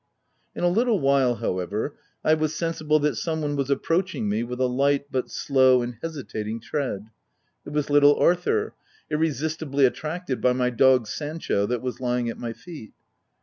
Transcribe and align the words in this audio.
In 0.55 0.63
a 0.63 0.67
little 0.67 0.95
w 0.97 1.11
r 1.13 1.19
hile, 1.19 1.35
however, 1.41 1.93
I 2.23 2.33
was 2.33 2.55
sensible 2.55 2.97
that 3.01 3.17
some 3.17 3.39
one 3.39 3.55
was 3.55 3.69
approaching 3.69 4.27
me, 4.27 4.41
with 4.41 4.59
a 4.59 4.65
light, 4.65 5.05
but 5.11 5.29
slow 5.29 5.83
and 5.83 5.97
hesitating 6.01 6.59
tread. 6.61 7.05
It 7.67 7.73
was 7.73 7.91
little 7.91 8.15
Arthur, 8.15 8.73
irresistibly 9.11 9.85
attracted 9.85 10.41
by 10.41 10.53
my 10.53 10.71
dog 10.71 11.05
Sancho, 11.05 11.67
that 11.67 11.83
was 11.83 12.01
lying 12.01 12.29
at 12.31 12.39
my 12.39 12.51
feet. 12.51 12.93